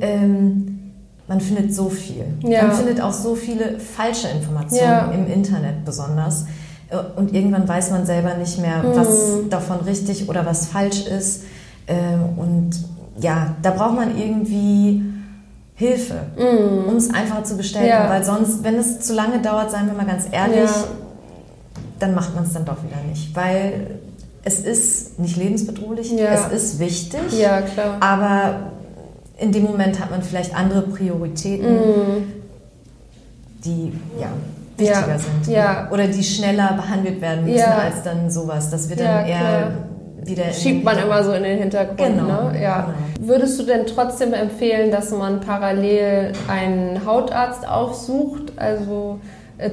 [0.00, 0.71] ähm,
[1.28, 2.24] man findet so viel.
[2.42, 2.64] Ja.
[2.66, 5.10] Man findet auch so viele falsche Informationen Ja.
[5.12, 6.44] im Internet besonders.
[6.90, 9.08] Äh, Und irgendwann weiß man selber nicht mehr, was
[9.44, 9.50] Mhm.
[9.50, 11.44] davon richtig oder was falsch ist.
[11.86, 12.70] Ähm, Und
[13.20, 15.02] ja, da braucht man irgendwie
[15.74, 16.14] Hilfe,
[16.88, 17.88] um es einfacher zu gestalten.
[17.88, 18.04] Mhm.
[18.04, 18.10] Ja.
[18.10, 20.70] Weil sonst, wenn es zu lange dauert, seien wir mal ganz ehrlich,
[21.98, 23.34] dann macht man es dann doch wieder nicht.
[23.34, 23.98] Weil
[24.44, 27.96] es ist nicht lebensbedrohlich, es ist wichtig, Ja, klar.
[28.00, 28.54] aber
[29.42, 31.66] in dem Moment hat man vielleicht andere Prioritäten,
[33.64, 34.28] die ja,
[34.76, 35.08] wichtiger Mhm.
[35.12, 35.18] Ja.
[35.18, 35.46] sind.
[35.54, 35.88] Ja.
[35.90, 37.78] Oder die schneller behandelt werden müssen Ja.
[37.78, 38.70] als dann sowas.
[38.70, 39.70] Das wird dann eher klar.
[40.24, 41.98] wieder Schiebt man immer so in den Hintergrund.
[41.98, 42.62] Genau, Ne?
[42.62, 42.94] Ja.
[43.20, 49.18] Würdest du denn trotzdem empfehlen, dass man parallel einen Hautarzt aufsucht, also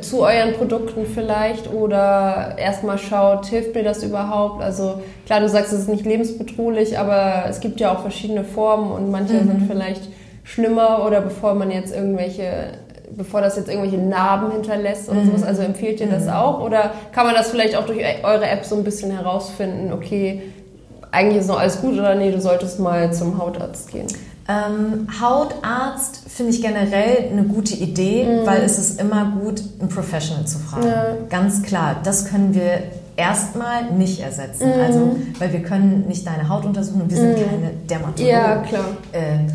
[0.01, 4.61] zu euren Produkten vielleicht, oder erstmal schaut, hilft mir das überhaupt?
[4.61, 8.91] Also klar, du sagst, es ist nicht lebensbedrohlich, aber es gibt ja auch verschiedene Formen
[8.91, 9.47] und manche Mhm.
[9.47, 10.03] sind vielleicht
[10.43, 12.73] schlimmer oder bevor man jetzt irgendwelche
[13.11, 15.25] bevor das jetzt irgendwelche Narben hinterlässt oder Mhm.
[15.25, 15.43] sowas.
[15.43, 16.61] Also empfiehlt ihr das auch?
[16.63, 20.43] Oder kann man das vielleicht auch durch eure App so ein bisschen herausfinden, okay,
[21.11, 24.05] eigentlich ist noch alles gut oder nee, du solltest mal zum Hautarzt gehen?
[24.49, 30.45] Ähm, Hautarzt finde ich generell eine gute Idee, weil es ist immer gut, einen Professional
[30.47, 30.85] zu fragen.
[30.85, 30.89] Mhm.
[30.91, 31.05] Ja.
[31.29, 32.81] Ganz klar, das können wir
[33.15, 34.65] erstmal nicht ersetzen.
[34.67, 34.81] Mhm.
[34.81, 38.25] Also, weil wir können nicht deine Haut untersuchen und wir sind keine Dermatologen.
[38.27, 38.85] Ja, klar.
[39.11, 39.51] Äh,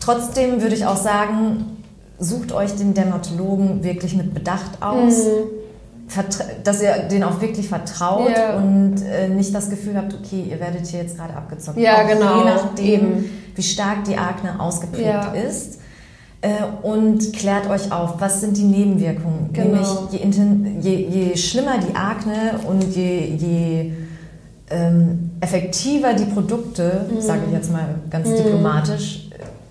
[0.00, 1.76] trotzdem würde ich auch sagen,
[2.18, 5.12] sucht euch den Dermatologen wirklich mit Bedacht aus.
[5.14, 5.55] Vertra-
[6.64, 8.34] Dass ihr den auch wirklich vertraut Mhm.
[8.34, 8.56] Ja.
[8.56, 11.78] und äh, nicht das Gefühl habt, okay, ihr werdet hier jetzt gerade abgezockt.
[11.78, 13.24] Ja, Auch genau, Je nachdem, eben.
[13.54, 15.32] wie stark die Akne ausgeprägt Ja.
[15.32, 15.80] ist.
[16.42, 16.48] Äh,
[16.82, 19.50] und klärt euch auf, was sind die Nebenwirkungen.
[19.52, 20.06] Genau.
[20.12, 23.92] Nämlich je, je, je schlimmer die Akne und je, je
[24.70, 27.20] ähm, effektiver die Produkte, Mhm.
[27.20, 29.25] sage ich jetzt mal ganz diplomatisch,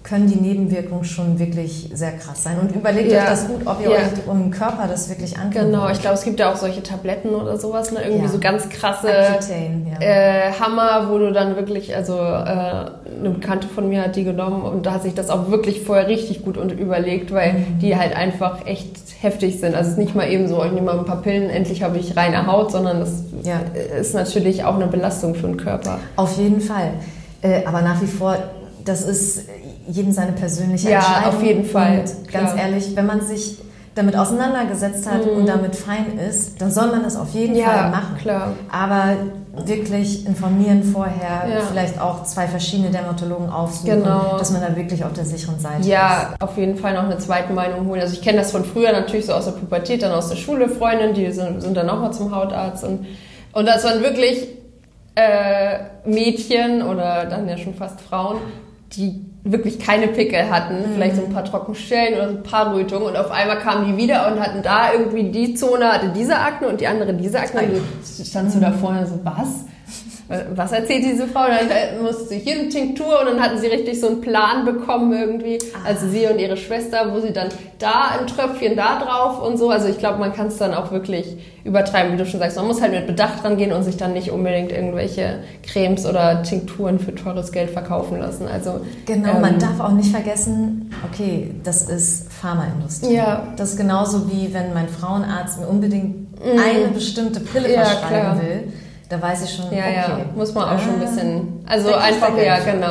[0.08, 2.60] können die Nebenwirkungen schon wirklich sehr krass sein.
[2.62, 3.24] Und überlegt Ja.
[3.24, 3.98] euch das gut, ob ihr Ja.
[3.98, 7.30] euch um Körper das wirklich antun Genau, ich glaube, es gibt ja auch solche Tabletten
[7.30, 8.02] oder sowas, ne?
[8.04, 8.32] irgendwie Ja.
[8.32, 13.89] so ganz krasse Accutane, äh, Hammer, wo du dann wirklich, also äh, eine Bekannte von
[13.89, 16.72] mir hat die genommen und da hat sich das auch wirklich vorher richtig gut und
[16.72, 17.80] überlegt, weil Mhm.
[17.82, 18.88] die halt einfach echt
[19.22, 19.74] heftig sind.
[19.74, 21.98] Also es ist nicht mal eben so, ich nehme mal ein paar Pillen, endlich habe
[21.98, 23.24] ich reine Haut, sondern das
[24.00, 25.98] ist natürlich auch eine Belastung für den Körper.
[26.15, 26.91] Auf jeden Fall.
[27.41, 28.38] Äh, aber nach wie vor,
[28.84, 29.48] das ist
[29.88, 31.30] jedem seine persönliche Ja, Entscheidung.
[31.36, 32.58] auf jeden Fall, Und ganz klar.
[32.58, 33.60] ehrlich, wenn man sich
[33.93, 37.60] damit auseinandergesetzt hat und damit fein ist, dann soll man das auf jeden Mhm.
[37.62, 38.17] Ja, Fall machen.
[38.19, 38.54] klar.
[38.69, 39.15] Aber
[39.65, 41.62] wirklich informieren vorher, Ja.
[41.71, 44.38] vielleicht auch zwei verschiedene Dermatologen aufsuchen, Genau.
[44.38, 45.88] dass man da wirklich auf der sicheren Seite ist.
[45.88, 48.02] Ja, auf jeden Fall noch eine zweite Meinung holen.
[48.02, 50.67] Also ich kenne das von früher natürlich so aus der Pubertät, dann aus der Schule,
[50.67, 53.06] Freundinnen, die sind, sind dann auch mal zum Hautarzt und,
[53.54, 54.45] und das waren wirklich
[55.15, 58.38] äh, Mädchen oder dann ja schon fast Frauen,
[58.91, 63.08] die wirklich keine Pickel hatten, vielleicht so ein paar Trockenstellen oder so ein paar Rötungen.
[63.08, 66.67] Und auf einmal kamen die wieder und hatten da irgendwie die Zone hatte diese Akne
[66.67, 67.62] und die andere diese Akne.
[67.62, 69.65] Und du standst du da vorne so, was?
[70.55, 71.43] Was erzählt diese Frau?
[71.45, 74.65] Dann äh, musste sie hier eine Tinktur und dann hatten sie richtig so einen Plan
[74.65, 75.59] bekommen irgendwie.
[75.85, 79.69] Also sie und ihre Schwester, wo sie dann da ein Tröpfchen da drauf und so.
[79.69, 82.57] Also ich glaube, man kann es dann auch wirklich übertreiben, wie du schon sagst.
[82.57, 86.97] Man muss halt mit Bedacht rangehen und sich dann nicht unbedingt irgendwelche Cremes oder Tinkturen
[86.99, 88.47] für teures Geld verkaufen lassen.
[88.47, 93.13] Also Genau, ähm, man darf auch nicht vergessen, okay, das ist Pharmaindustrie.
[93.13, 93.47] Ja.
[93.57, 97.73] Das ist genauso wie wenn mein Frauenarzt mir unbedingt eine bestimmte Pille Mhm.
[97.75, 98.41] Ja, verschreiben klar.
[98.41, 98.73] will.
[99.10, 99.94] Da weiß ich schon, Ja, okay.
[99.96, 102.88] ja, muss man auch schon ein bisschen, also da kriegt einfach, ja, genau,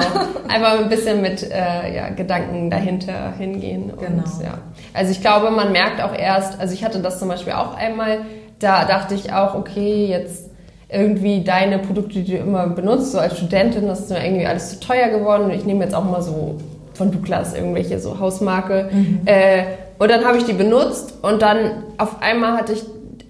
[0.48, 3.90] einfach ein bisschen mit äh, ja, Gedanken dahinter hingehen.
[3.90, 4.22] Und, Genau.
[4.42, 4.58] ja.
[4.92, 8.18] Also ich glaube, man merkt auch erst, also ich hatte das zum Beispiel auch einmal,
[8.60, 10.50] da dachte ich auch, okay, jetzt
[10.88, 14.70] irgendwie deine Produkte, die du immer benutzt, so als Studentin, das ist mir irgendwie alles
[14.70, 16.58] zu teuer geworden und ich nehme jetzt auch mal so
[16.92, 18.88] von Douglas irgendwelche so Hausmarke.
[19.24, 19.64] Äh,
[19.98, 22.84] und dann habe ich die benutzt und dann auf einmal hatte ich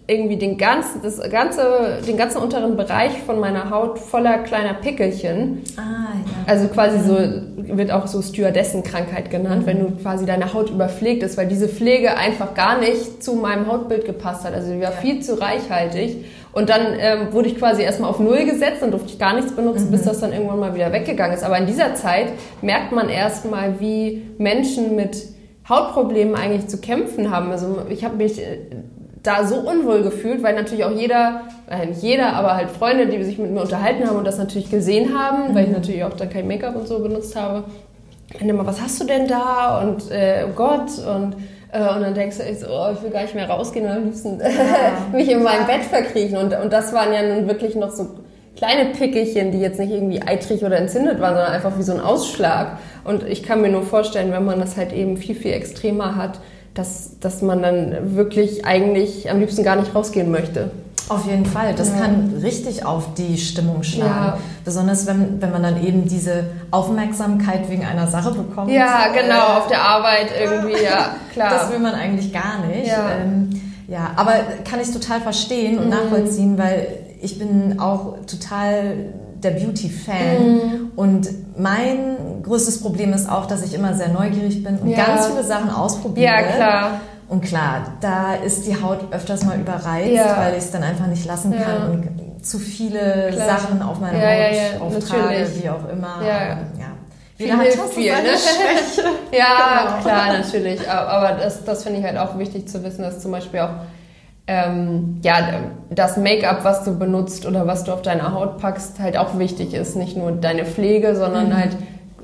[0.06, 5.62] irgendwie den ganzen, das ganze, den ganzen unteren Bereich von meiner Haut voller kleiner Pickelchen.
[5.78, 6.44] Ah, ja.
[6.46, 7.16] Also quasi so,
[7.74, 12.18] wird auch so Stewardessenkrankheit genannt, wenn du quasi deine Haut überpflegt ist, weil diese Pflege
[12.18, 14.52] einfach gar nicht zu meinem Hautbild gepasst hat.
[14.52, 16.24] Also die war viel zu reichhaltig.
[16.52, 19.52] Und dann ähm, wurde ich quasi erstmal auf Null gesetzt und durfte ich gar nichts
[19.52, 21.42] benutzen, bis das dann irgendwann mal wieder weggegangen ist.
[21.42, 22.28] Aber in dieser Zeit
[22.60, 25.16] merkt man erstmal, wie Menschen mit
[25.68, 27.50] Hautproblemen eigentlich zu kämpfen haben.
[27.50, 28.58] Also ich habe mich äh,
[29.24, 33.22] da so unwohl gefühlt, weil natürlich auch jeder, äh, nicht jeder, aber halt Freunde, die
[33.24, 36.30] sich mit mir unterhalten haben und das natürlich gesehen haben, weil ich natürlich auch dann
[36.30, 37.64] kein Make-up und so benutzt habe.
[38.40, 39.80] Und immer, was hast du denn da?
[39.82, 41.36] Und äh, oh Gott und
[41.72, 43.92] äh, und dann denkst du, echt so, oh, ich will gar nicht mehr rausgehen und
[43.92, 44.40] am liebsten
[45.12, 46.36] mich in mein Bett verkriechen.
[46.36, 48.10] Und, und das waren ja nun wirklich noch so
[48.56, 52.00] kleine Pickelchen, die jetzt nicht irgendwie eitrig oder entzündet waren, sondern einfach wie so ein
[52.00, 52.78] Ausschlag.
[53.02, 56.38] Und ich kann mir nur vorstellen, wenn man das halt eben viel, viel extremer hat,
[56.74, 60.70] dass, dass man dann wirklich eigentlich am liebsten gar nicht rausgehen möchte.
[61.08, 61.74] Auf jeden Fall.
[61.74, 61.96] Das Ja.
[62.00, 64.08] kann richtig auf die Stimmung schlagen.
[64.08, 64.38] Ja.
[64.64, 68.70] Besonders wenn, wenn man dann eben diese Aufmerksamkeit wegen einer Sache bekommt.
[68.70, 71.50] Ja, genau, auf der Arbeit irgendwie, ja, klar.
[71.50, 72.86] Das will man eigentlich gar nicht.
[72.88, 73.10] Ja.
[73.22, 73.50] Ähm,
[73.86, 74.32] ja, aber
[74.68, 75.78] kann ich total verstehen Mhm.
[75.82, 76.86] und nachvollziehen, weil
[77.20, 78.94] ich bin auch total
[79.44, 80.90] der Beauty-Fan Mhm.
[80.96, 81.28] und
[81.58, 85.04] mein größtes Problem ist auch, dass ich immer sehr neugierig bin und Ja.
[85.04, 86.24] ganz viele Sachen ausprobiere.
[86.26, 86.90] ja, klar.
[87.28, 90.36] Und klar, da ist die Haut öfters mal überreizt, Ja.
[90.38, 93.48] weil ich es dann einfach nicht lassen kann und zu viele Klar.
[93.58, 95.62] Sachen auf meine Ja, Haut auftrage, natürlich.
[95.64, 96.16] wie auch immer.
[96.26, 96.58] Ja.
[97.36, 98.18] Viel Jeder hat hilft viel, ne?
[98.28, 99.08] Schwäche.
[99.32, 100.02] Ja, Genau.
[100.02, 100.88] klar, natürlich.
[100.88, 103.70] Aber aber das, das finde ich halt auch wichtig zu wissen, dass zum Beispiel auch
[104.46, 105.36] ähm, ja,
[105.90, 109.72] das Make-up, was du benutzt oder was du auf deine Haut packst, halt auch wichtig
[109.72, 109.96] ist.
[109.96, 111.56] Nicht nur deine Pflege, sondern Mhm.
[111.56, 111.76] halt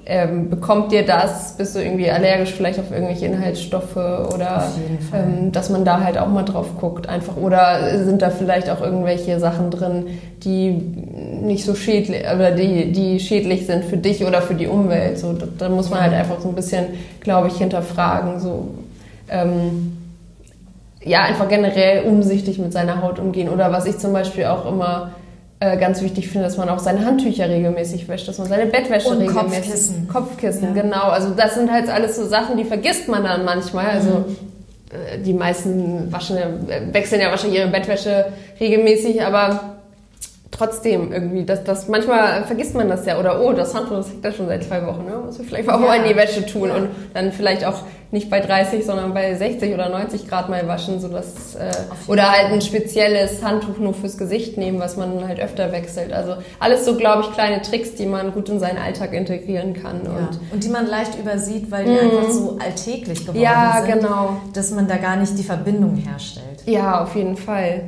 [0.06, 4.66] ähm, bekommt dir das, bist du irgendwie allergisch vielleicht auf irgendwelche Inhaltsstoffe oder
[5.14, 7.37] ähm, dass man da halt auch mal drauf guckt einfach.
[7.37, 10.06] Oder sind da vielleicht auch irgendwelche Sachen drin,
[10.42, 15.18] die nicht so schädlich oder die, die schädlich sind für dich oder für die Umwelt.
[15.18, 16.87] So, da, da muss man halt einfach so ein bisschen,
[17.20, 18.40] glaube ich, hinterfragen.
[18.40, 18.68] So,
[19.28, 19.96] ähm,
[21.04, 23.48] ja, einfach generell umsichtig mit seiner Haut umgehen.
[23.48, 25.12] Oder was ich zum Beispiel auch immer
[25.60, 29.08] äh, ganz wichtig finde, dass man auch seine Handtücher regelmäßig wäscht, dass man seine Bettwäsche
[29.08, 29.50] Und regelmäßig...
[29.50, 30.08] Kopfkissen.
[30.08, 30.82] Kopfkissen, Ja.
[30.82, 31.04] genau.
[31.08, 33.86] Also das sind halt alles so Sachen, die vergisst man dann manchmal.
[33.86, 34.24] Also
[34.90, 38.26] äh, die meisten waschen, äh, wechseln ja wahrscheinlich ihre Bettwäsche
[38.58, 39.76] regelmäßig, aber
[40.50, 44.24] trotzdem irgendwie, das, das manchmal vergisst man das ja oder oh, das Handtuch das liegt
[44.24, 45.12] da schon seit zwei Wochen, ne?
[45.24, 45.86] muss ich vielleicht auch Ja.
[45.86, 46.74] mal in die Wäsche tun Ja.
[46.74, 47.82] und dann vielleicht auch
[48.12, 51.70] nicht bei 30, sondern bei 60 oder 90 Grad mal waschen, so dass äh,
[52.09, 56.12] oder halt ein spezielles Handtuch nur fürs Gesicht nehmen, was man halt öfter wechselt.
[56.12, 60.01] Also alles so, glaube ich, kleine Tricks, die man gut in seinen Alltag integrieren kann
[60.05, 60.11] Ja.
[60.11, 63.42] und Und die man leicht übersieht, weil die einfach so alltäglich geworden Mhm.
[63.44, 64.37] Ja, sind, genau.
[64.54, 66.63] dass man da gar nicht die Verbindung herstellt.
[66.67, 67.83] Ja, auf jeden Fall.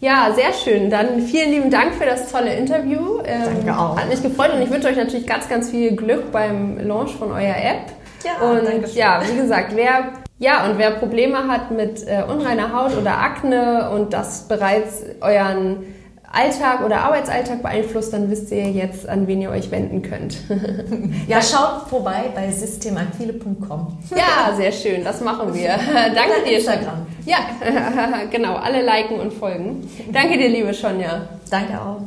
[0.00, 0.90] Ja, sehr schön.
[0.90, 3.18] Dann vielen lieben Dank für das tolle Interview.
[3.24, 3.96] Ähm, Danke auch.
[3.96, 7.30] Hat mich gefreut und ich wünsche euch natürlich ganz, ganz viel Glück beim Launch von
[7.30, 7.92] eurer App.
[8.24, 12.96] Ja, und ja, wie gesagt, wer ja und wer Probleme hat mit äh, unreiner Haut
[12.96, 15.84] oder Akne und das bereits euren
[16.32, 20.38] Alltag oder Arbeitsalltag beeinflusst, dann wisst ihr jetzt, an wen ihr euch wenden könnt.
[21.28, 23.98] ja, schaut vorbei bei systemaquile.com.
[24.16, 25.68] Ja, sehr schön, das machen wir.
[26.14, 26.56] Danke dir.
[26.56, 27.06] Instagram.
[27.26, 27.38] Ja,
[28.30, 29.88] genau, alle liken und folgen.
[30.10, 31.28] Danke dir, liebe Sonja.
[31.50, 32.00] Danke auch.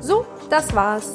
[0.00, 1.14] So, das war's.